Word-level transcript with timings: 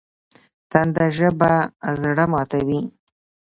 تنده 0.71 1.05
ژبه 1.17 1.51
زړه 2.01 2.25
ماتوي 2.31 2.81